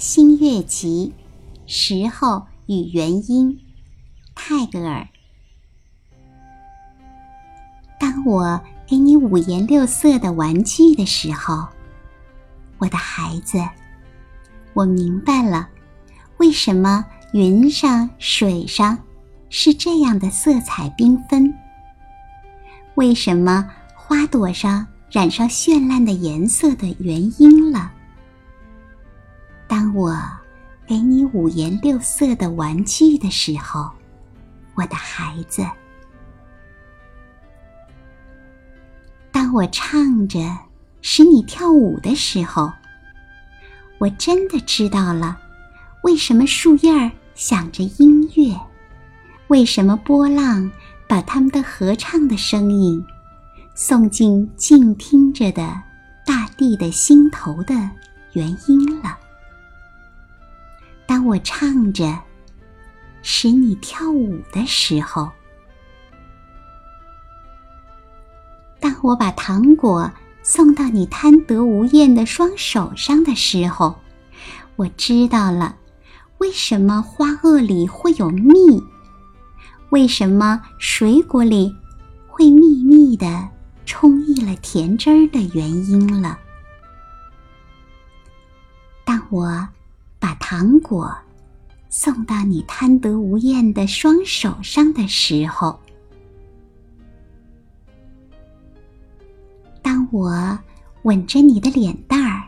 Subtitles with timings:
[0.00, 1.12] 新月集》
[1.66, 3.58] 时候与原因，
[4.32, 5.08] 泰戈尔。
[7.98, 11.66] 当我给你五颜六色的玩具的时候，
[12.78, 13.58] 我的孩子，
[14.72, 15.68] 我明白了，
[16.36, 18.96] 为什么云上、水上
[19.50, 21.52] 是这样的色彩缤纷，
[22.94, 27.94] 为什么花朵上染上绚烂的颜色的原因了。
[29.94, 30.16] 我
[30.86, 33.90] 给你五颜六色的玩具的时候，
[34.74, 35.66] 我的孩子。
[39.30, 40.38] 当我唱着
[41.02, 42.72] 使你跳舞的时候，
[43.98, 45.38] 我真的知道了
[46.02, 48.58] 为什么树叶儿响着音乐，
[49.48, 50.70] 为什么波浪
[51.08, 53.04] 把他们的合唱的声音
[53.74, 55.82] 送进静听着的
[56.24, 57.74] 大地的心头的
[58.32, 59.17] 原因了。
[61.18, 62.16] 当我唱着
[63.22, 65.28] 使你跳舞的时候。
[68.78, 70.08] 当我把糖果
[70.44, 73.98] 送到你贪得无厌的双手上的时候，
[74.76, 75.74] 我知道了
[76.38, 78.80] 为什么花萼里会有蜜，
[79.90, 81.74] 为什么水果里
[82.28, 83.48] 会密密的
[83.86, 86.38] 充溢了甜汁儿的原因了。
[89.04, 89.68] 当我
[90.18, 91.12] 把糖果
[91.88, 95.78] 送到你贪得无厌的双手上的时候。
[99.82, 100.58] 当我
[101.02, 102.42] 吻着你的脸蛋儿，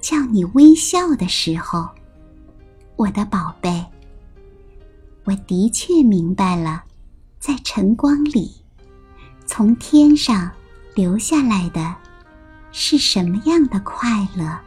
[0.00, 1.88] 叫你微笑的时候，
[2.96, 3.84] 我的宝贝，
[5.24, 6.82] 我的确明白了，
[7.38, 8.52] 在晨光里，
[9.46, 10.50] 从天上
[10.94, 11.94] 流下来的，
[12.72, 14.58] 是什么样的快乐，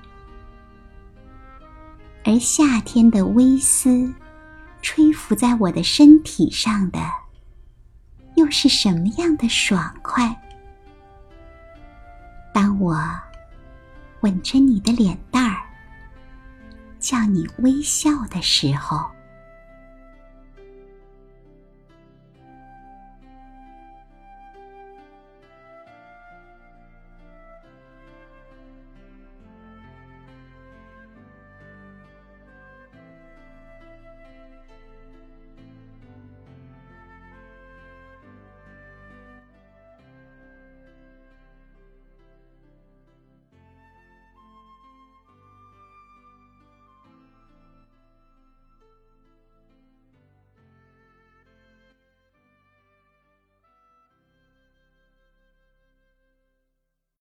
[2.30, 4.13] 而夏天的微丝，
[4.83, 6.99] 吹拂在我的身体上的，
[8.36, 10.39] 又是什么样的爽快。
[12.54, 13.04] 当我
[14.20, 15.58] 吻着你的脸蛋儿，
[16.99, 19.09] 叫你微笑的时候。